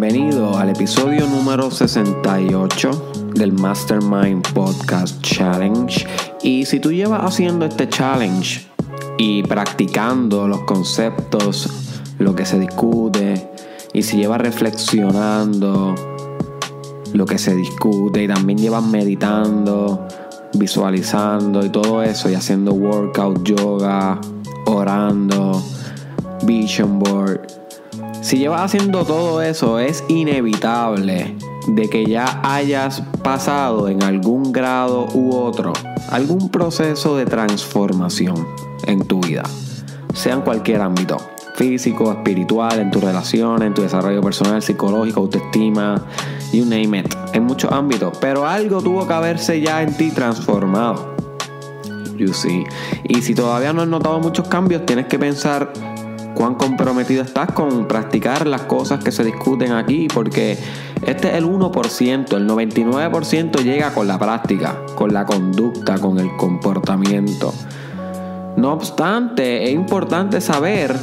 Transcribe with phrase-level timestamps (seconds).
[0.00, 6.06] Bienvenido al episodio número 68 del Mastermind Podcast Challenge.
[6.42, 8.66] Y si tú llevas haciendo este challenge
[9.18, 11.68] y practicando los conceptos,
[12.18, 13.50] lo que se discute,
[13.92, 15.94] y si llevas reflexionando
[17.12, 20.08] lo que se discute y también llevas meditando,
[20.54, 24.18] visualizando y todo eso y haciendo workout, yoga,
[24.64, 25.62] orando,
[26.46, 27.59] vision board
[28.30, 31.34] si llevas haciendo todo eso, es inevitable
[31.66, 35.72] de que ya hayas pasado en algún grado u otro
[36.10, 38.46] algún proceso de transformación
[38.86, 39.42] en tu vida,
[40.14, 41.16] sea en cualquier ámbito,
[41.56, 46.00] físico, espiritual, en tu relación, en tu desarrollo personal, psicológico, autoestima,
[46.52, 51.16] you name it, en muchos ámbitos, pero algo tuvo que haberse ya en ti transformado.
[52.16, 52.64] You see.
[53.08, 55.72] Y si todavía no has notado muchos cambios, tienes que pensar
[56.34, 60.58] cuán comprometido estás con practicar las cosas que se discuten aquí, porque
[61.06, 66.36] este es el 1%, el 99% llega con la práctica, con la conducta, con el
[66.36, 67.52] comportamiento.
[68.56, 70.96] No obstante, es importante saber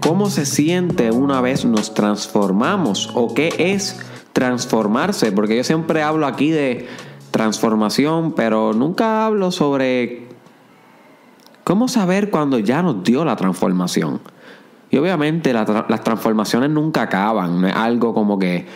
[0.00, 3.98] cómo se siente una vez nos transformamos o qué es
[4.32, 6.88] transformarse, porque yo siempre hablo aquí de
[7.30, 10.21] transformación, pero nunca hablo sobre
[11.72, 14.20] ¿Cómo saber cuando ya nos dio la transformación?
[14.90, 18.66] Y obviamente las transformaciones nunca acaban, no es algo como que,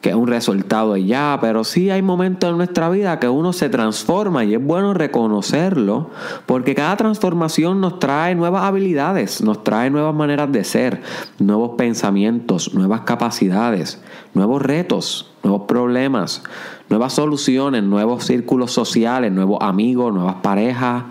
[0.00, 3.52] que es un resultado de ya, pero sí hay momentos en nuestra vida que uno
[3.52, 6.08] se transforma y es bueno reconocerlo,
[6.46, 11.02] porque cada transformación nos trae nuevas habilidades, nos trae nuevas maneras de ser,
[11.38, 14.02] nuevos pensamientos, nuevas capacidades,
[14.32, 16.42] nuevos retos, nuevos problemas,
[16.88, 21.02] nuevas soluciones, nuevos círculos sociales, nuevos amigos, nuevas parejas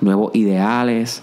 [0.00, 1.22] nuevos ideales.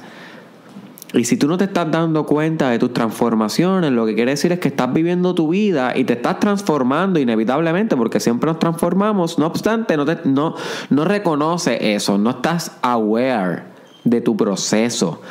[1.13, 4.51] Y si tú no te estás dando cuenta de tus transformaciones, lo que quiere decir
[4.51, 9.39] es que estás viviendo tu vida y te estás transformando inevitablemente, porque siempre nos transformamos.
[9.39, 10.55] No obstante, no, te, no,
[10.89, 13.63] no reconoce eso, no estás aware
[14.03, 15.21] de tu proceso,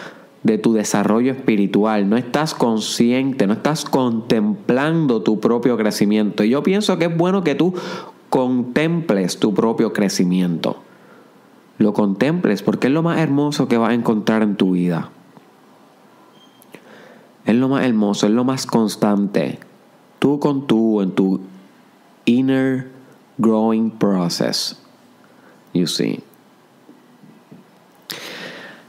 [0.43, 6.43] de tu desarrollo espiritual, no estás consciente, no estás contemplando tu propio crecimiento.
[6.43, 7.75] Y yo pienso que es bueno que tú
[8.31, 10.86] contemples tu propio crecimiento
[11.79, 15.11] lo contemples, porque es lo más hermoso que vas a encontrar en tu vida.
[17.45, 19.59] Es lo más hermoso, es lo más constante.
[20.19, 21.41] Tú con tú en tu
[22.25, 22.91] inner
[23.39, 24.81] growing process.
[25.73, 26.21] You see.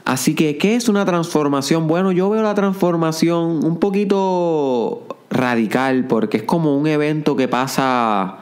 [0.04, 1.86] Así que, ¿qué es una transformación?
[1.86, 8.38] Bueno, yo veo la transformación un poquito radical porque es como un evento que pasa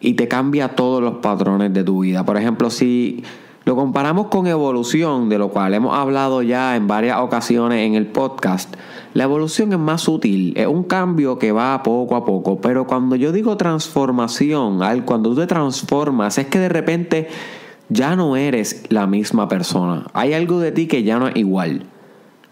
[0.00, 2.24] y te cambia todos los patrones de tu vida.
[2.24, 3.22] Por ejemplo, si
[3.68, 8.06] lo comparamos con evolución, de lo cual hemos hablado ya en varias ocasiones en el
[8.06, 8.74] podcast.
[9.12, 13.14] La evolución es más sutil, es un cambio que va poco a poco, pero cuando
[13.14, 17.28] yo digo transformación, cuando tú te transformas, es que de repente
[17.90, 20.06] ya no eres la misma persona.
[20.14, 21.84] Hay algo de ti que ya no es igual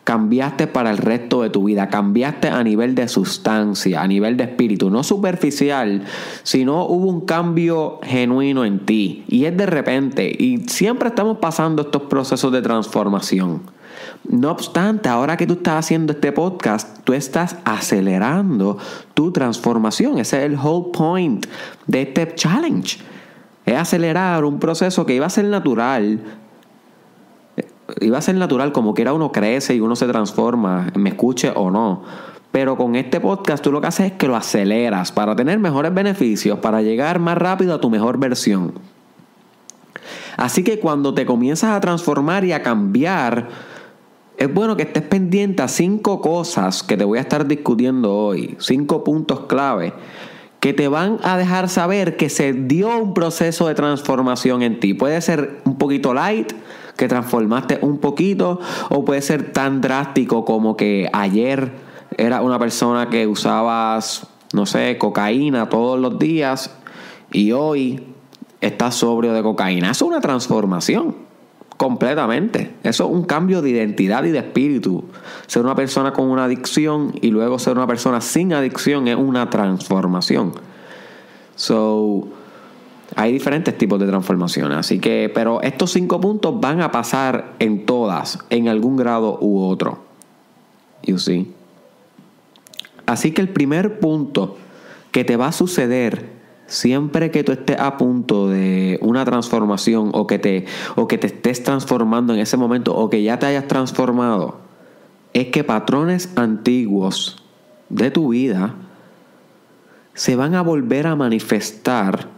[0.06, 4.44] cambiaste para el resto de tu vida, cambiaste a nivel de sustancia, a nivel de
[4.44, 6.05] espíritu, no superficial,
[6.44, 11.83] sino hubo un cambio genuino en ti y es de repente y siempre estamos pasando
[11.83, 13.62] estos procesos de transformación.
[14.28, 18.78] No obstante, ahora que tú estás haciendo este podcast, tú estás acelerando
[19.12, 20.19] tu transformación.
[20.19, 21.45] Ese es el whole point
[21.89, 22.99] de este challenge.
[23.65, 26.21] Es acelerar un proceso que iba a ser natural,
[28.01, 31.71] iba a ser natural, como quiera uno crece y uno se transforma, me escuche o
[31.71, 32.03] no.
[32.53, 35.93] Pero con este podcast tú lo que haces es que lo aceleras para tener mejores
[35.93, 38.75] beneficios, para llegar más rápido a tu mejor versión.
[40.37, 43.49] Así que cuando te comienzas a transformar y a cambiar,
[44.37, 48.57] es bueno que estés pendiente a cinco cosas que te voy a estar discutiendo hoy,
[48.59, 49.95] cinco puntos clave
[50.60, 54.95] que te van a dejar saber que se dio un proceso de transformación en ti.
[54.95, 56.53] Puede ser un poquito light,
[56.97, 61.72] que transformaste un poquito o puede ser tan drástico como que ayer
[62.16, 66.75] era una persona que usabas, no sé, cocaína todos los días
[67.33, 68.03] y hoy
[68.60, 69.91] estás sobrio de cocaína.
[69.91, 71.27] Eso es una transformación.
[71.77, 72.75] Completamente.
[72.83, 75.04] Eso es un cambio de identidad y de espíritu.
[75.47, 79.51] Ser una persona con una adicción y luego ser una persona sin adicción es una
[79.51, 80.54] transformación.
[81.54, 82.28] So,
[83.16, 87.86] hay diferentes tipos de transformaciones, así que, pero estos cinco puntos van a pasar en
[87.86, 90.04] todas, en algún grado u otro.
[91.03, 91.51] You see?
[93.07, 94.59] Así que el primer punto
[95.13, 96.28] que te va a suceder
[96.66, 101.28] siempre que tú estés a punto de una transformación o que te, o que te
[101.28, 104.59] estés transformando en ese momento o que ya te hayas transformado,
[105.33, 107.42] es que patrones antiguos
[107.89, 108.74] de tu vida
[110.12, 112.35] se van a volver a manifestar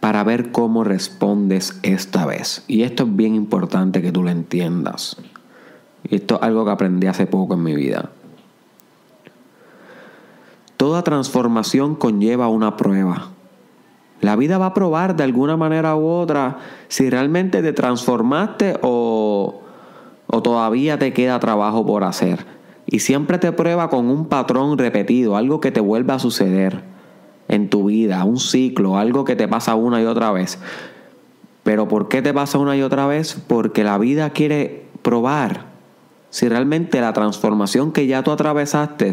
[0.00, 2.64] para ver cómo respondes esta vez.
[2.68, 5.16] Y esto es bien importante que tú lo entiendas.
[6.04, 8.10] Y esto es algo que aprendí hace poco en mi vida.
[10.76, 13.30] Toda transformación conlleva una prueba.
[14.20, 16.58] La vida va a probar de alguna manera u otra
[16.88, 19.60] si realmente te transformaste o,
[20.26, 22.46] o todavía te queda trabajo por hacer.
[22.86, 26.97] Y siempre te prueba con un patrón repetido, algo que te vuelva a suceder
[27.48, 30.58] en tu vida, un ciclo, algo que te pasa una y otra vez.
[31.64, 33.42] Pero ¿por qué te pasa una y otra vez?
[33.46, 35.66] Porque la vida quiere probar
[36.30, 39.12] si realmente la transformación que ya tú atravesaste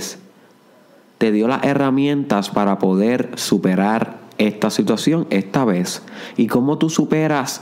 [1.18, 6.04] te dio las herramientas para poder superar esta situación esta vez.
[6.36, 7.62] Y cómo tú superas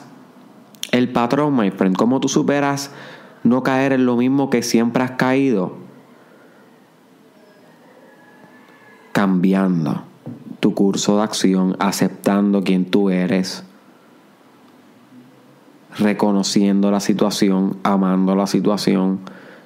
[0.91, 2.91] el patrón, my friend, cómo tú superas
[3.43, 5.75] no caer en lo mismo que siempre has caído.
[9.11, 10.12] Cambiando
[10.63, 13.65] tu curso de acción, aceptando quién tú eres,
[15.97, 19.19] reconociendo la situación, amando la situación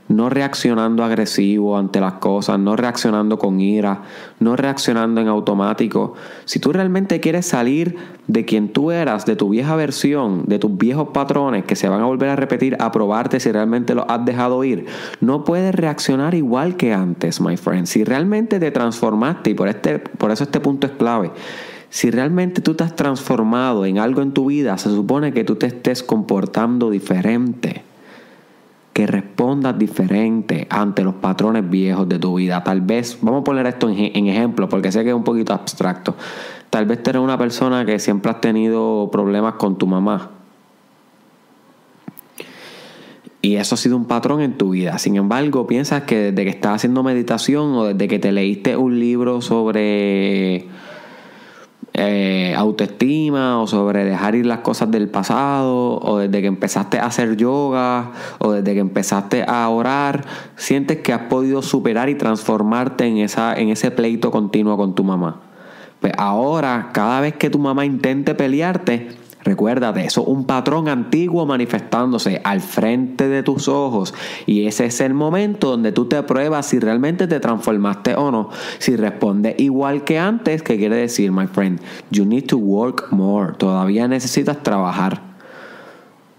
[0.07, 4.03] no reaccionando agresivo ante las cosas, no reaccionando con ira,
[4.39, 6.13] no reaccionando en automático.
[6.45, 10.77] Si tú realmente quieres salir de quien tú eras, de tu vieja versión, de tus
[10.77, 14.23] viejos patrones que se van a volver a repetir, a probarte si realmente los has
[14.25, 14.85] dejado ir,
[15.21, 17.85] no puedes reaccionar igual que antes, my friend.
[17.87, 21.31] Si realmente te transformaste, y por, este, por eso este punto es clave,
[21.89, 25.55] si realmente tú te has transformado en algo en tu vida, se supone que tú
[25.55, 27.83] te estés comportando diferente
[28.97, 32.63] que respondas diferente ante los patrones viejos de tu vida.
[32.63, 36.15] Tal vez, vamos a poner esto en, ejemplo, porque sé que es un poquito abstracto.
[36.71, 40.31] Tal vez eres una persona que siempre has tenido problemas con tu mamá.
[43.43, 44.97] Y eso ha sido un patrón en tu vida.
[44.97, 48.99] Sin embargo, piensas que desde que estás haciendo meditación o desde que te leíste un
[48.99, 50.65] libro sobre
[51.97, 57.07] eh, autoestima o sobre dejar ir las cosas del pasado o desde que empezaste a
[57.07, 60.23] hacer yoga o desde que empezaste a orar,
[60.55, 65.03] sientes que has podido superar y transformarte en, esa, en ese pleito continuo con tu
[65.03, 65.41] mamá.
[65.99, 69.09] Pues ahora, cada vez que tu mamá intente pelearte,
[69.47, 74.13] Recuérdate, eso es un patrón antiguo manifestándose al frente de tus ojos.
[74.45, 78.49] Y ese es el momento donde tú te pruebas si realmente te transformaste o no.
[78.79, 81.79] Si responde igual que antes, ¿qué quiere decir, my friend?
[82.11, 83.53] You need to work more.
[83.53, 85.21] Todavía necesitas trabajar.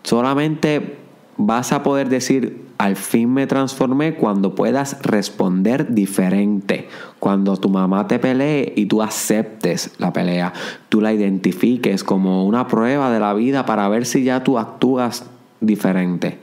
[0.02, 0.98] Solamente
[1.38, 6.88] vas a poder decir, al fin me transformé cuando puedas responder diferente.
[7.18, 10.52] Cuando tu mamá te pelee y tú aceptes la pelea,
[10.88, 15.26] tú la identifiques como una prueba de la vida para ver si ya tú actúas
[15.60, 16.38] diferente.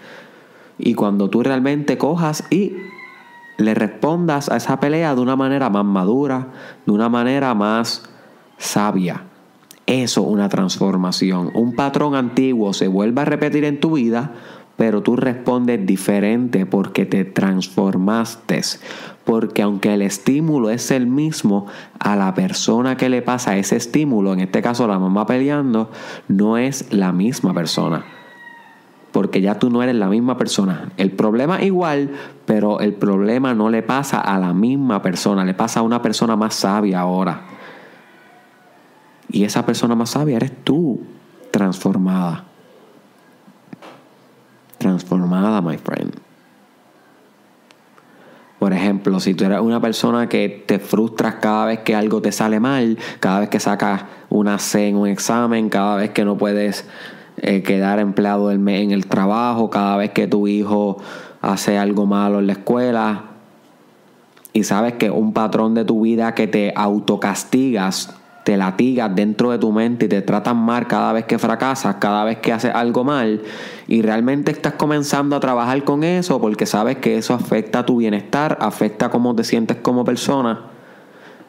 [0.78, 2.74] Y cuando tú realmente cojas y
[3.58, 6.50] le respondas a esa pelea de una manera más madura,
[6.86, 8.04] de una manera más
[8.58, 9.24] sabia.
[9.86, 11.52] Eso es una transformación.
[11.54, 14.34] Un patrón antiguo se vuelve a repetir en tu vida
[14.78, 18.62] pero tú respondes diferente porque te transformaste.
[19.24, 21.66] Porque aunque el estímulo es el mismo,
[22.00, 25.90] a la persona que le pasa ese estímulo, en este caso la mamá peleando,
[26.28, 28.06] no es la misma persona.
[29.12, 30.92] Porque ya tú no eres la misma persona.
[30.98, 32.12] El problema igual,
[32.46, 36.36] pero el problema no le pasa a la misma persona, le pasa a una persona
[36.36, 37.46] más sabia ahora.
[39.30, 41.02] Y esa persona más sabia eres tú,
[41.50, 42.44] transformada
[44.86, 46.14] transformada, my friend.
[48.60, 52.32] Por ejemplo, si tú eres una persona que te frustras cada vez que algo te
[52.32, 56.38] sale mal, cada vez que sacas una C en un examen, cada vez que no
[56.38, 56.88] puedes
[57.38, 60.98] eh, quedar empleado en el trabajo, cada vez que tu hijo
[61.42, 63.24] hace algo malo en la escuela,
[64.54, 68.16] y sabes que un patrón de tu vida que te autocastigas
[68.46, 72.24] te latigas dentro de tu mente y te tratan mal cada vez que fracasas, cada
[72.24, 73.42] vez que haces algo mal
[73.88, 77.98] y realmente estás comenzando a trabajar con eso porque sabes que eso afecta a tu
[77.98, 80.75] bienestar, afecta a cómo te sientes como persona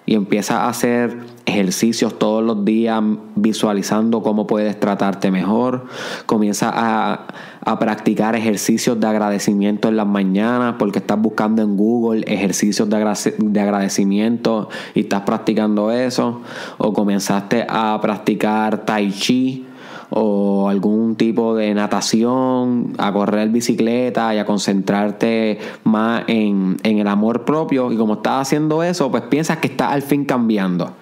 [0.06, 3.02] y empiezas a hacer ejercicios todos los días
[3.34, 5.84] visualizando cómo puedes tratarte mejor,
[6.26, 7.26] comienza a,
[7.64, 13.34] a, practicar ejercicios de agradecimiento en las mañanas porque estás buscando en Google ejercicios de,
[13.38, 16.40] de agradecimiento y estás practicando eso,
[16.78, 19.65] o comenzaste a practicar tai chi
[20.10, 27.08] o algún tipo de natación, a correr bicicleta y a concentrarte más en, en el
[27.08, 30.92] amor propio y como estás haciendo eso, pues piensas que estás al fin cambiando.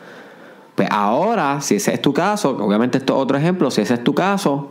[0.74, 4.04] Pues ahora, si ese es tu caso, obviamente esto es otro ejemplo, si ese es
[4.04, 4.70] tu caso,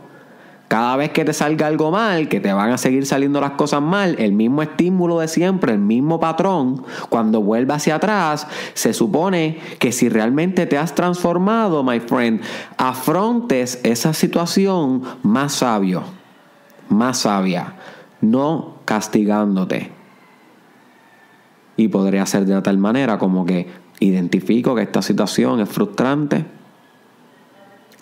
[0.74, 3.80] Cada vez que te salga algo mal, que te van a seguir saliendo las cosas
[3.80, 9.60] mal, el mismo estímulo de siempre, el mismo patrón, cuando vuelva hacia atrás, se supone
[9.78, 12.40] que si realmente te has transformado, my friend,
[12.76, 16.02] afrontes esa situación más sabio,
[16.88, 17.74] más sabia,
[18.20, 19.92] no castigándote.
[21.76, 23.68] Y podría ser de tal manera como que
[24.00, 26.44] identifico que esta situación es frustrante.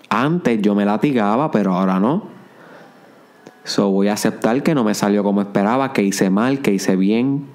[0.09, 2.32] Antes yo me latigaba, pero ahora no.
[3.65, 6.97] So voy a aceptar que no me salió como esperaba, que hice mal, que hice
[6.97, 7.47] bien.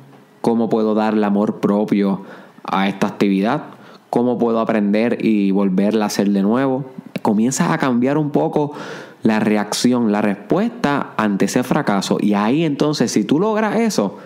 [0.41, 2.23] ¿Cómo puedo darle amor propio
[2.63, 3.63] a esta actividad?
[4.09, 6.85] ¿Cómo puedo aprender y volverla a hacer de nuevo?
[7.21, 8.73] Comienzas a cambiar un poco
[9.23, 12.17] la reacción, la respuesta ante ese fracaso.
[12.21, 14.17] Y ahí entonces, si tú logras eso,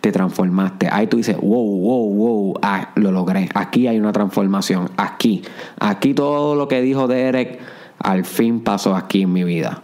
[0.00, 0.88] te transformaste.
[0.90, 3.48] Ahí tú dices, wow, wow, wow, ah, lo logré.
[3.54, 4.90] Aquí hay una transformación.
[4.96, 5.42] Aquí.
[5.78, 7.60] Aquí todo lo que dijo Derek
[8.00, 9.83] al fin pasó aquí en mi vida.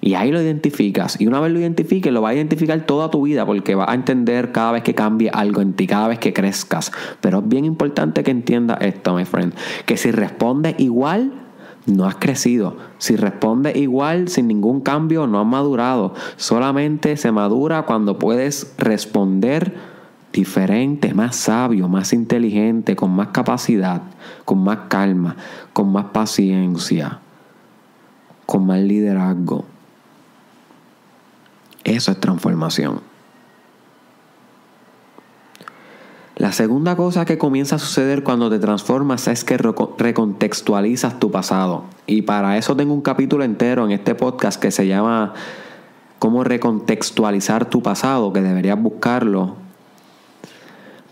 [0.00, 1.20] Y ahí lo identificas.
[1.20, 3.94] Y una vez lo identifiques, lo vas a identificar toda tu vida porque vas a
[3.94, 6.90] entender cada vez que cambie algo en ti, cada vez que crezcas.
[7.20, 9.54] Pero es bien importante que entiendas esto, my friend.
[9.84, 11.32] Que si respondes igual,
[11.86, 12.76] no has crecido.
[12.98, 16.14] Si respondes igual, sin ningún cambio, no has madurado.
[16.36, 19.74] Solamente se madura cuando puedes responder
[20.32, 24.02] diferente, más sabio, más inteligente, con más capacidad,
[24.44, 25.36] con más calma,
[25.72, 27.18] con más paciencia,
[28.46, 29.66] con más liderazgo.
[31.84, 33.00] Eso es transformación.
[36.36, 41.84] La segunda cosa que comienza a suceder cuando te transformas es que recontextualizas tu pasado.
[42.06, 45.34] Y para eso tengo un capítulo entero en este podcast que se llama
[46.18, 49.56] Cómo recontextualizar tu pasado, que deberías buscarlo.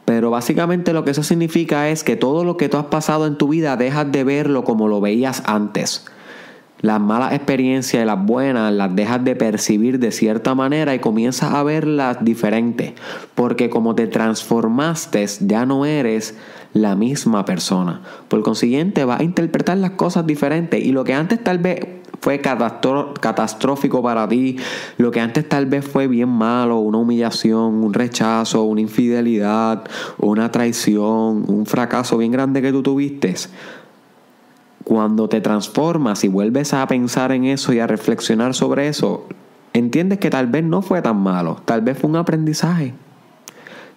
[0.06, 3.36] Pero básicamente lo que eso significa es que todo lo que tú has pasado en
[3.36, 6.06] tu vida dejas de verlo como lo veías antes
[6.80, 11.54] las malas experiencias y las buenas las dejas de percibir de cierta manera y comienzas
[11.54, 12.92] a verlas diferentes.
[13.34, 16.36] Porque como te transformaste, ya no eres
[16.72, 18.02] la misma persona.
[18.28, 20.84] Por consiguiente, vas a interpretar las cosas diferentes.
[20.84, 21.80] Y lo que antes tal vez
[22.20, 24.56] fue catastrófico para ti,
[24.96, 29.84] lo que antes tal vez fue bien malo, una humillación, un rechazo, una infidelidad,
[30.18, 33.34] una traición, un fracaso bien grande que tú tuviste
[34.88, 39.26] cuando te transformas y vuelves a pensar en eso y a reflexionar sobre eso,
[39.74, 42.94] entiendes que tal vez no fue tan malo, tal vez fue un aprendizaje.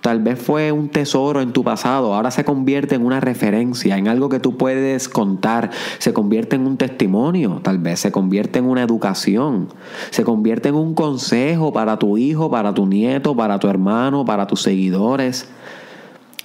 [0.01, 4.07] Tal vez fue un tesoro en tu pasado, ahora se convierte en una referencia, en
[4.07, 5.69] algo que tú puedes contar,
[5.99, 9.69] se convierte en un testimonio, tal vez se convierte en una educación,
[10.09, 14.47] se convierte en un consejo para tu hijo, para tu nieto, para tu hermano, para
[14.47, 15.47] tus seguidores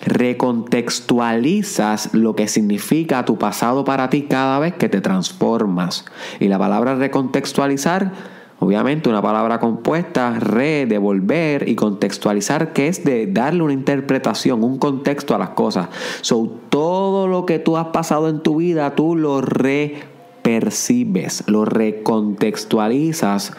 [0.06, 6.04] recontextualizas lo que significa tu pasado para ti cada vez que te transformas.
[6.40, 8.12] Y la palabra recontextualizar,
[8.60, 14.78] obviamente una palabra compuesta, re, devolver y contextualizar, que es de darle una interpretación, un
[14.78, 15.88] contexto a las cosas.
[16.20, 23.52] So, todo lo que tú has pasado en tu vida, tú lo repercibes, lo recontextualizas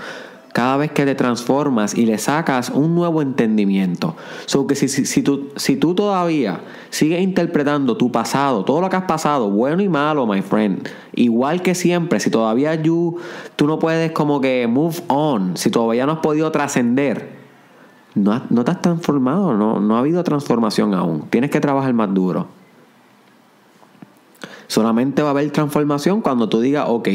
[0.54, 4.16] cada vez que te transformas y le sacas un nuevo entendimiento.
[4.46, 8.96] So que si, si, tú, si tú todavía sigues interpretando tu pasado, todo lo que
[8.96, 13.20] has pasado, bueno y malo, my friend, igual que siempre, si todavía tú
[13.62, 17.38] no puedes como que move on, si todavía no has podido trascender,
[18.16, 21.28] no, no, te has transformado, no, no ha habido transformación aún.
[21.30, 22.48] Tienes que trabajar más duro.
[24.68, 27.10] Solamente va a haber transformación cuando tú digas, ok,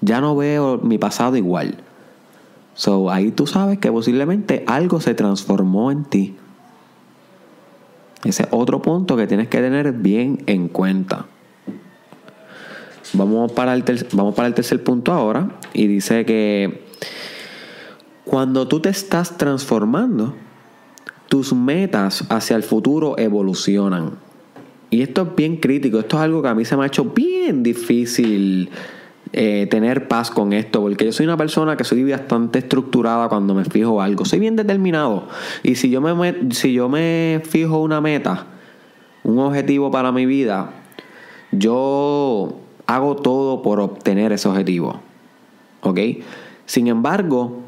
[0.00, 1.84] ya no veo mi pasado igual.
[2.80, 6.34] So, ahí tú sabes que posiblemente algo se transformó en ti.
[8.24, 11.26] Ese es otro punto que tienes que tener bien en cuenta.
[13.12, 15.58] Vamos para el, vamos para el tercer punto ahora.
[15.74, 16.86] Y dice que
[18.24, 20.34] cuando tú te estás transformando,
[21.28, 24.12] tus metas hacia el futuro evolucionan.
[24.88, 25.98] Y esto es bien crítico.
[25.98, 28.70] Esto es algo que a mí se me ha hecho bien difícil
[29.32, 33.54] eh, tener paz con esto, porque yo soy una persona que soy bastante estructurada cuando
[33.54, 35.28] me fijo algo, soy bien determinado
[35.62, 38.46] y si yo me, si yo me fijo una meta,
[39.22, 40.72] un objetivo para mi vida,
[41.52, 45.00] yo hago todo por obtener ese objetivo,
[45.82, 46.00] ¿ok?
[46.66, 47.60] Sin embargo,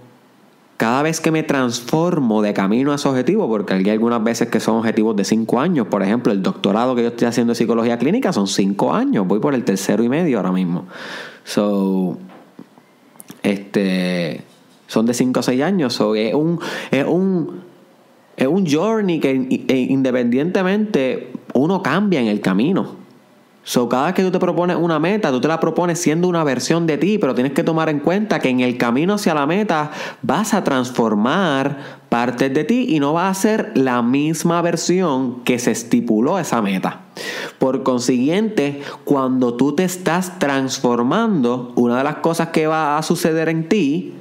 [0.77, 4.59] cada vez que me transformo de camino a ese objetivo, porque hay algunas veces que
[4.59, 7.99] son objetivos de cinco años, por ejemplo, el doctorado que yo estoy haciendo de psicología
[7.99, 10.87] clínica son cinco años, voy por el tercero y medio ahora mismo.
[11.45, 12.19] So,
[13.43, 14.43] este,
[14.87, 15.95] son de 5 a 6 años.
[15.95, 17.63] So, es un, es un,
[18.39, 23.03] un journey que e, independientemente uno cambia en el camino.
[23.65, 26.43] So, cada vez que tú te propones una meta, tú te la propones siendo una
[26.43, 29.47] versión de ti, pero tienes que tomar en cuenta que en el camino hacia la
[29.47, 35.43] meta vas a transformar partes de ti y no va a ser la misma versión
[35.45, 37.07] que se estipuló esa meta.
[37.59, 43.49] Por consiguiente, cuando tú te estás transformando, una de las cosas que va a suceder
[43.49, 44.13] en ti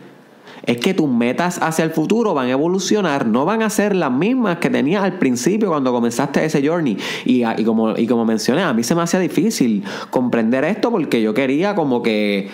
[0.65, 4.13] es que tus metas hacia el futuro van a evolucionar, no van a ser las
[4.13, 6.98] mismas que tenías al principio cuando comenzaste ese journey.
[7.25, 11.21] Y, y, como, y como mencioné, a mí se me hacía difícil comprender esto porque
[11.21, 12.50] yo quería como que...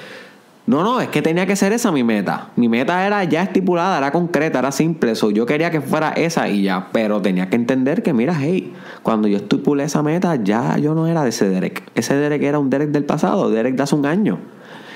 [0.67, 2.50] No, no, es que tenía que ser esa mi meta.
[2.57, 5.15] Mi meta era ya estipulada, era concreta, era simple.
[5.15, 6.89] So, yo quería que fuera esa y ya.
[6.91, 11.07] Pero tenía que entender que, mira, hey, cuando yo estipulé esa meta, ya yo no
[11.07, 11.89] era de ese Derek.
[11.95, 14.39] Ese Derek era un Derek del pasado, Derek de hace un año.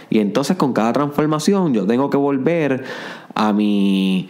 [0.10, 2.84] Y entonces con cada transformación yo tengo que volver
[3.34, 4.30] a mi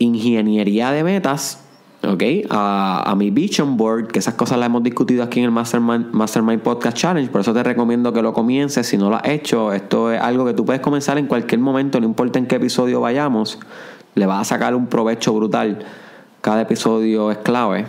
[0.00, 1.63] ingeniería de metas,
[2.06, 2.22] ¿ok?
[2.50, 6.62] A, mi vision board, que esas cosas las hemos discutido aquí en el Mastermind, Mastermind
[6.62, 8.86] Podcast Challenge, por eso te recomiendo que lo comiences.
[8.86, 12.00] Si no lo has hecho, esto es algo que tú puedes comenzar en cualquier momento,
[12.00, 13.58] no importa en qué episodio vayamos,
[14.14, 15.84] le vas a sacar un provecho brutal.
[16.40, 17.86] Cada episodio es clave.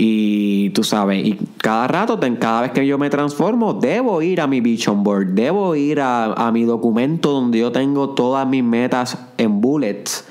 [0.00, 4.46] Y tú sabes, y cada rato, cada vez que yo me transformo, debo ir a
[4.46, 9.60] mi vision board, debo ir a, mi documento donde yo tengo todas mis metas en
[9.60, 10.24] bullets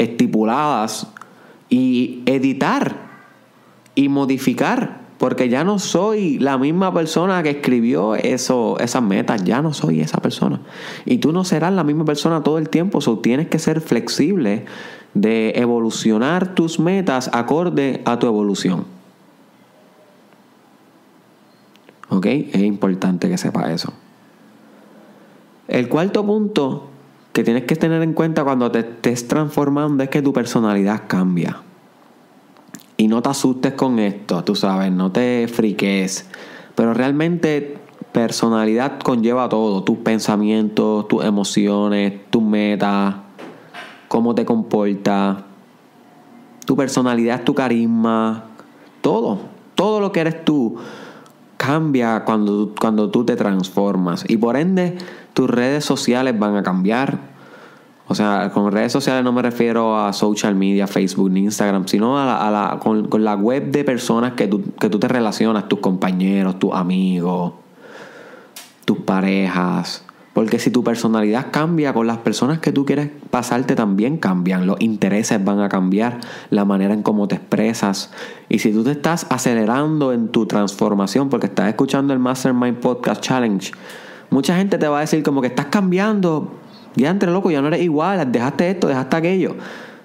[0.00, 1.06] estipuladas
[1.68, 2.96] y editar
[3.94, 5.00] y modificar.
[5.18, 9.44] Porque ya no soy la misma persona que escribió eso, esas metas.
[9.44, 10.62] Ya no soy esa persona.
[11.04, 13.02] Y tú no serás la misma persona todo el tiempo.
[13.02, 14.64] So, tienes que ser flexible
[15.12, 18.86] de evolucionar tus metas acorde a tu evolución.
[22.08, 22.26] ¿Ok?
[22.26, 23.92] Es importante que sepa eso.
[25.68, 26.88] El cuarto punto
[27.40, 31.62] que tienes que tener en cuenta cuando te estés transformando es que tu personalidad cambia.
[32.98, 36.28] Y no te asustes con esto, tú sabes, no te friques.
[36.74, 37.78] Pero realmente
[38.12, 43.14] personalidad conlleva todo, tus pensamientos, tus emociones, tus metas,
[44.08, 45.38] cómo te comportas,
[46.66, 48.44] tu personalidad, tu carisma,
[49.00, 49.38] todo,
[49.74, 50.76] todo lo que eres tú
[51.60, 54.96] cambia cuando, cuando tú te transformas y por ende
[55.34, 57.18] tus redes sociales van a cambiar.
[58.08, 62.18] O sea, con redes sociales no me refiero a social media, Facebook ni Instagram, sino
[62.18, 65.80] a la, con, con, la web de personas que tú, que tú te relacionas, tus
[65.80, 67.52] compañeros, tus amigos,
[68.86, 74.16] tus parejas, porque si tu personalidad cambia con las personas que tú quieres pasarte también
[74.16, 78.10] cambian, los intereses van a cambiar, la manera en cómo te expresas.
[78.48, 83.20] Y si tú te estás acelerando en tu transformación porque estás escuchando el Mastermind Podcast
[83.20, 83.72] Challenge,
[84.30, 86.54] mucha gente te va a decir como que estás cambiando,
[86.94, 89.56] ya entre loco, ya no eres igual, dejaste esto, dejaste aquello.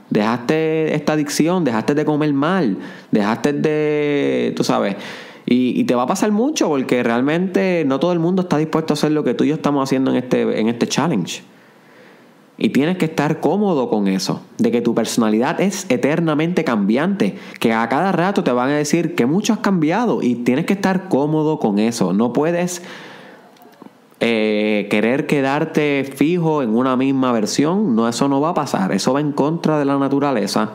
[0.09, 2.77] Dejaste esta adicción, dejaste de comer mal,
[3.11, 4.95] dejaste de, tú sabes,
[5.45, 8.95] y, te va a pasar mucho porque realmente no todo el mundo está dispuesto a
[8.95, 11.43] hacer lo que tú y yo estamos haciendo en este, en este challenge.
[12.57, 17.73] Y tienes que estar cómodo con eso, de que tu personalidad es eternamente cambiante, que
[17.73, 21.09] a cada rato te van a decir que mucho has cambiado y tienes que estar
[21.09, 22.13] cómodo con eso.
[22.13, 22.81] No puedes
[24.21, 29.13] eh, querer quedarte fijo en una misma versión, no, eso no va a pasar, eso
[29.13, 30.71] va en contra de la naturaleza.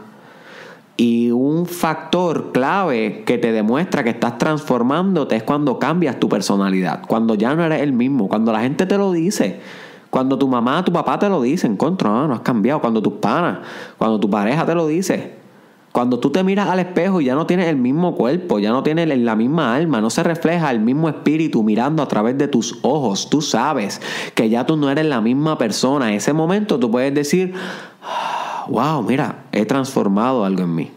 [1.01, 7.01] Y un factor clave que te demuestra que estás transformándote es cuando cambias tu personalidad,
[7.09, 9.61] cuando ya no eres el mismo, cuando la gente te lo dice,
[10.11, 13.15] cuando tu mamá, tu papá te lo dicen, contra, no, no has cambiado, cuando tus
[13.15, 13.61] panas,
[13.97, 15.37] cuando tu pareja te lo dice,
[15.91, 18.83] cuando tú te miras al espejo y ya no tienes el mismo cuerpo, ya no
[18.83, 22.79] tienes la misma alma, no se refleja el mismo espíritu mirando a través de tus
[22.83, 24.03] ojos, tú sabes
[24.35, 26.11] que ya tú no eres la misma persona.
[26.11, 27.55] En ese momento tú puedes decir,
[28.71, 30.91] wow, mira, he transformado algo en mí.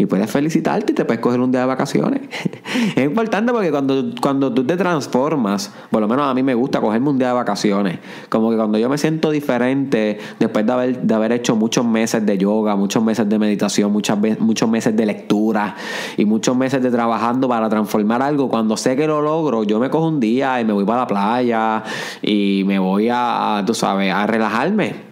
[0.00, 2.20] Y puedes felicitarte y te puedes coger un día de vacaciones.
[2.96, 6.80] es importante porque cuando, cuando tú te transformas, por lo menos a mí me gusta
[6.80, 7.98] cogerme un día de vacaciones.
[8.28, 12.24] Como que cuando yo me siento diferente, después de haber, de haber hecho muchos meses
[12.24, 15.74] de yoga, muchos meses de meditación, muchas muchos meses de lectura
[16.16, 19.90] y muchos meses de trabajando para transformar algo, cuando sé que lo logro, yo me
[19.90, 21.82] cojo un día y me voy para la playa
[22.22, 25.08] y me voy a, tú sabes, a relajarme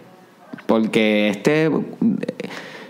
[0.67, 1.71] porque este,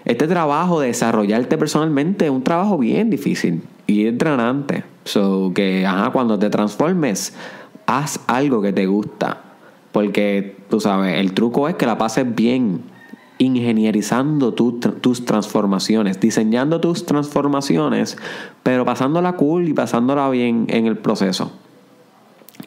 [0.03, 4.83] este trabajo de desarrollarte personalmente es un trabajo bien difícil y entrenante.
[5.05, 7.33] So que ajá, cuando te transformes,
[7.85, 9.41] haz algo que te gusta.
[9.93, 12.81] Porque tú sabes, el truco es que la pases bien
[13.39, 18.17] ingenierizando tus transformaciones, diseñando tus transformaciones,
[18.63, 21.51] pero pasándola cool y pasándola bien en el proceso.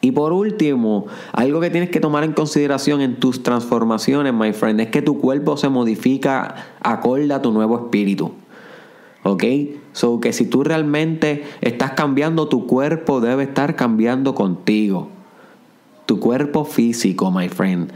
[0.01, 4.81] Y por último, algo que tienes que tomar en consideración en tus transformaciones, my friend,
[4.81, 8.31] es que tu cuerpo se modifica acorde a tu nuevo espíritu.
[9.23, 9.43] ¿Ok?
[9.93, 15.09] So que si tú realmente estás cambiando, tu cuerpo debe estar cambiando contigo.
[16.07, 17.91] Tu cuerpo físico, my friend.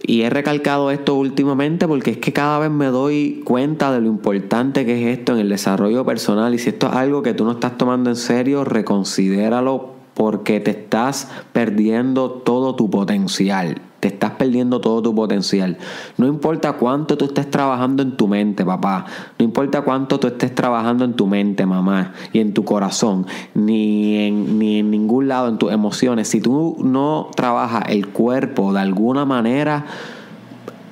[0.00, 4.06] Y he recalcado esto últimamente porque es que cada vez me doy cuenta de lo
[4.06, 6.54] importante que es esto en el desarrollo personal.
[6.54, 10.72] Y si esto es algo que tú no estás tomando en serio, reconsidéralo porque te
[10.72, 13.80] estás perdiendo todo tu potencial.
[14.00, 15.78] Te estás perdiendo todo tu potencial.
[16.16, 19.06] No importa cuánto tú estés trabajando en tu mente, papá.
[19.38, 22.14] No importa cuánto tú estés trabajando en tu mente, mamá.
[22.32, 23.26] Y en tu corazón.
[23.54, 26.26] Ni en, ni en ningún lado, en tus emociones.
[26.26, 29.86] Si tú no trabajas el cuerpo de alguna manera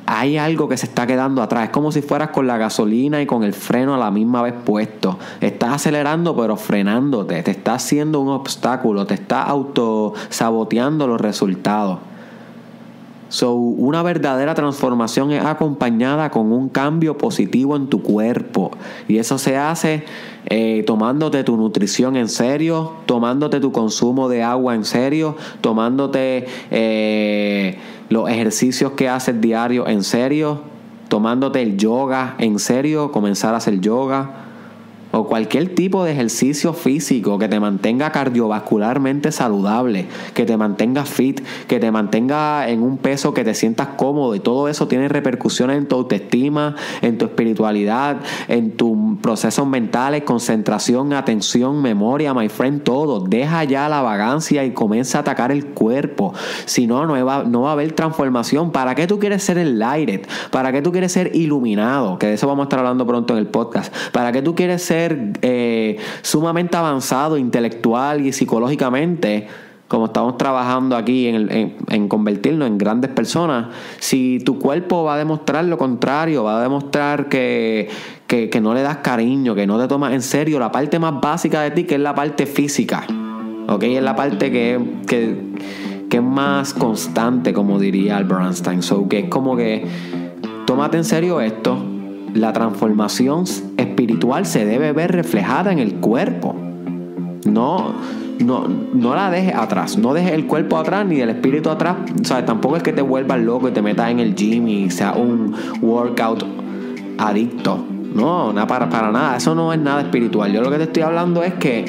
[0.07, 1.65] hay algo que se está quedando atrás.
[1.65, 4.55] Es como si fueras con la gasolina y con el freno a la misma vez
[4.65, 5.19] puesto.
[5.41, 7.43] Estás acelerando pero frenándote.
[7.43, 9.07] Te está haciendo un obstáculo.
[9.07, 11.99] Te está autosaboteando los resultados.
[13.29, 18.71] So, una verdadera transformación es acompañada con un cambio positivo en tu cuerpo.
[19.09, 20.05] Y eso se hace
[20.47, 27.79] eh, tomándote tu nutrición en serio, tomándote tu consumo de agua en serio, tomándote eh,
[28.11, 30.61] los ejercicios que haces diario en serio,
[31.09, 34.46] tomándote el yoga en serio, comenzar a hacer yoga
[35.13, 41.41] o cualquier tipo de ejercicio físico que te mantenga cardiovascularmente saludable, que te mantenga fit,
[41.69, 45.79] que te mantenga en un peso que te sientas cómodo y todo eso tiene repercusiones
[45.79, 52.83] en tu autoestima, en tu espiritualidad, en tus procesos mentales, concentración, atención, memoria, my friend,
[52.83, 53.21] todo.
[53.21, 56.35] Deja ya la vagancia y comienza a atacar el cuerpo.
[56.65, 58.73] Si no, no va, no va a haber transformación.
[58.73, 60.27] ¿Para qué tú quieres ser enlightened?
[60.51, 62.19] ¿Para qué tú quieres ser iluminado?
[62.19, 63.95] Que de eso vamos a estar hablando pronto en el podcast.
[64.13, 65.06] ¿Para qué tú quieres ser
[65.43, 69.47] eh, sumamente avanzado intelectual y psicológicamente,
[69.89, 75.65] como estamos trabajando aquí en, convertirnos en grandes personas, si tu cuerpo va a demostrar
[75.65, 77.89] lo contrario, va a demostrar que,
[78.61, 81.71] no le das cariño, que no te tomas en serio la parte más básica de
[81.71, 83.07] ti, que es la parte física,
[83.69, 83.83] ¿ok?
[83.85, 85.37] Es la parte que, que,
[86.11, 88.83] que es más constante, como diría Albert Einstein.
[88.83, 89.85] So, que es como que,
[90.67, 91.79] tómate en serio esto,
[92.37, 93.45] la transformación
[93.77, 96.55] espiritual se debe ver reflejada en el cuerpo.
[97.45, 97.95] No,
[98.45, 99.97] no, no la dejes atrás.
[99.97, 101.97] No dejes el cuerpo atrás ni el espíritu atrás.
[102.21, 104.91] O sea, tampoco es que te vuelvas loco y te metas en el gym y
[104.91, 106.45] sea un workout
[107.19, 107.79] adicto.
[108.15, 109.37] No, nada para, para nada.
[109.37, 110.53] Eso no es nada espiritual.
[110.53, 111.85] Yo lo que te estoy hablando es que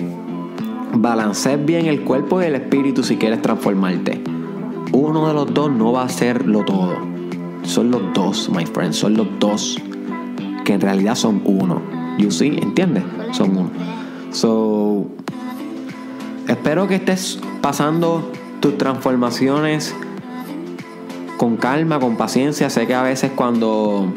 [0.94, 4.22] balancees bien el cuerpo y el espíritu si quieres transformarte.
[4.94, 6.96] Uno de los dos no va a serlo todo.
[7.64, 8.94] Son los dos, my friend.
[8.94, 9.78] Son los dos
[10.68, 11.82] que en realidad son uno.
[12.18, 13.06] You see, ¿entiendes?
[13.32, 13.70] Son uno.
[14.32, 15.08] So,
[16.46, 19.96] espero que estés pasando tus transformaciones
[21.38, 22.70] con calma, con paciencia.
[22.70, 24.12] Sé que a veces cuando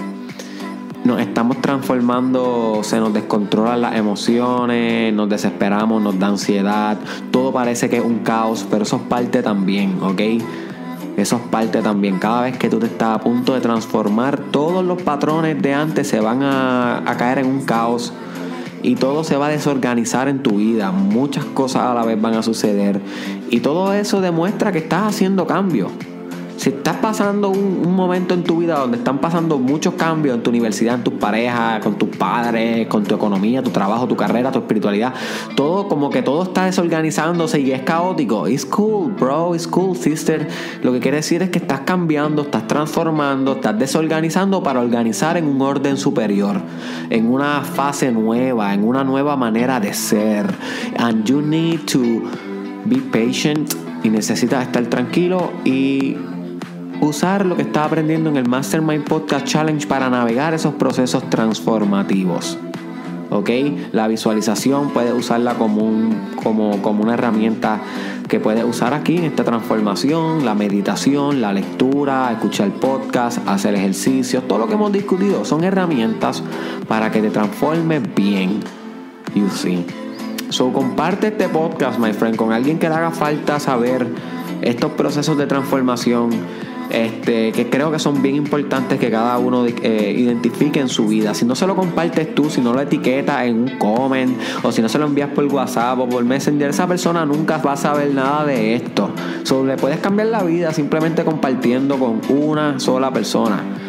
[1.04, 6.98] nos estamos transformando se nos descontrolan las emociones, nos desesperamos, nos da ansiedad,
[7.30, 10.20] todo parece que es un caos, pero eso es parte también, ¿ok?
[11.16, 12.18] Eso es parte también.
[12.18, 16.08] Cada vez que tú te estás a punto de transformar, todos los patrones de antes
[16.08, 18.12] se van a, caer en un caos
[18.82, 20.90] y todo se va a desorganizar en tu vida.
[20.90, 23.00] Muchas cosas a la vez van a suceder
[23.50, 25.90] y todo eso demuestra que estás haciendo cambios.
[26.60, 30.50] Si estás pasando un, momento en tu vida donde están pasando muchos cambios en tu
[30.50, 34.58] universidad, en tus parejas, con tus padres, con tu economía, tu trabajo, tu carrera, tu
[34.58, 35.14] espiritualidad,
[35.56, 38.46] todo como que todo está desorganizándose y es caótico.
[38.46, 40.48] It's cool, bro, it's cool, sister.
[40.82, 45.46] Lo que quiere decir es que estás cambiando, estás transformando, estás desorganizando para organizar en
[45.46, 46.60] un orden superior,
[47.08, 50.44] en una fase nueva, en una nueva manera de ser.
[50.98, 52.00] And you need to
[52.84, 56.16] be patient y necesitas estar tranquilo y
[57.00, 62.58] usar lo que está aprendiendo en el Mastermind Podcast Challenge para navegar esos procesos transformativos.
[63.30, 63.50] ¿Ok?
[63.92, 67.80] La visualización puedes usarla como, un, como, como una herramienta
[68.28, 74.46] que puedes usar aquí en esta transformación, la meditación, la lectura, escuchar podcast, hacer ejercicios,
[74.48, 76.42] todo lo que hemos discutido son herramientas
[76.88, 78.60] para que te transformes bien.
[79.34, 79.86] You see.
[80.48, 84.08] So comparte este podcast, my friend, con alguien que le haga falta saber
[84.62, 86.30] estos procesos de transformación
[86.90, 91.34] este, que creo que son bien importantes que cada uno eh, identifique en su vida.
[91.34, 94.82] Si no se lo compartes tú, si no lo etiquetas en un comment o si
[94.82, 98.12] no se lo envías por WhatsApp o por Messenger, esa persona nunca va a saber
[98.14, 99.10] nada de esto.
[99.42, 103.79] Solo le puedes cambiar la vida simplemente compartiendo con una sola persona.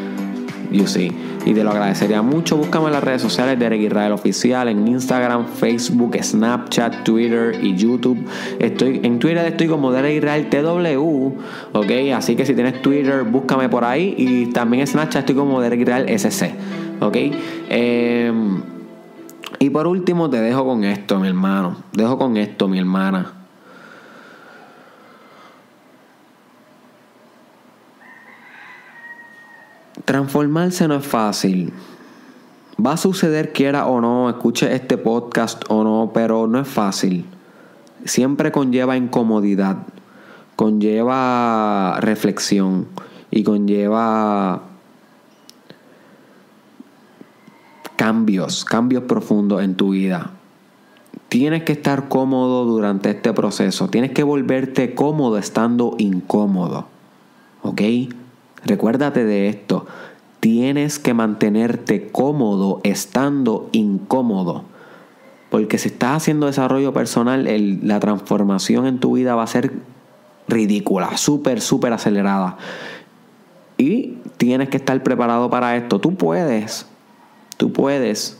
[0.87, 1.11] See.
[1.45, 2.57] Y te lo agradecería mucho.
[2.57, 7.75] Búscame en las redes sociales de Derek Israel Oficial, en Instagram, Facebook, Snapchat, Twitter y
[7.75, 8.25] YouTube.
[8.59, 11.77] Estoy, en Twitter estoy como Derek Israel TW.
[11.77, 14.15] Ok, así que si tienes Twitter, búscame por ahí.
[14.17, 16.53] Y también en Snapchat estoy como Derek Israel SC.
[16.99, 17.17] Ok.
[17.69, 18.61] Em,
[19.59, 21.77] Y por último te dejo con esto, mi hermano.
[21.93, 23.40] Dejo con esto, mi hermana.
[30.11, 31.71] Transformarse no es fácil.
[32.85, 37.23] Va a suceder quiera o no, escuche este podcast o no, pero no es fácil.
[38.03, 39.77] Siempre conlleva incomodidad,
[40.57, 42.87] conlleva reflexión
[43.29, 44.63] y conlleva
[47.95, 50.31] cambios, cambios profundos en tu vida.
[51.29, 53.87] Tienes que estar cómodo durante este proceso.
[53.87, 56.87] Tienes que volverte cómodo estando incómodo.
[57.61, 57.81] ¿Ok?
[58.65, 59.85] Recuérdate de esto.
[60.39, 64.65] Tienes que mantenerte cómodo estando incómodo.
[65.49, 67.47] Porque si estás haciendo desarrollo personal,
[67.83, 69.73] la transformación en tu vida va a ser
[70.47, 72.57] ridícula, súper, súper acelerada.
[73.77, 75.99] Y tienes que estar preparado para esto.
[75.99, 76.85] Tú puedes,
[77.57, 78.39] tú puedes.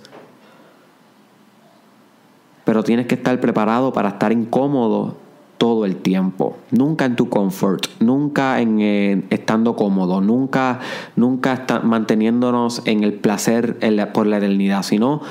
[2.64, 5.18] Pero tienes que estar preparado para estar incómodo
[5.62, 6.58] todo el tiempo.
[6.72, 10.80] Nunca en tu comfort, nunca en eh, estando cómodo, nunca,
[11.16, 13.78] nunca manteniéndonos en el placer
[14.12, 15.22] por la eternidad, sino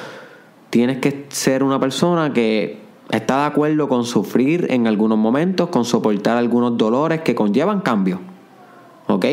[0.71, 2.79] tienes que ser una persona que
[3.11, 8.21] está de acuerdo con sufrir en algunos momentos, con soportar algunos dolores que conllevan cambio.
[9.09, 9.27] ¿Ok?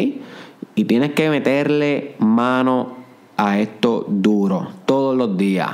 [0.73, 2.95] Y tienes que meterle mano
[3.37, 5.69] a esto duro todos los días.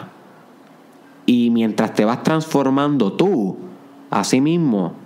[1.25, 3.55] Y mientras te vas transformando tú,
[4.09, 5.01] a sí mismo,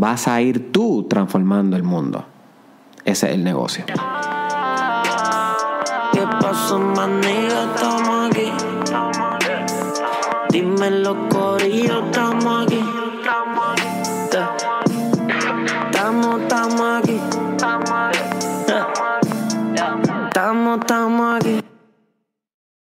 [0.00, 2.24] vas a ir tú transformando el mundo.
[3.04, 3.84] Ese es el negocio.
[3.86, 3.92] ¿Qué
[6.40, 7.74] pasó, manilla?
[7.74, 8.50] Estamos aquí.
[10.50, 12.64] Dime los corillos, estamos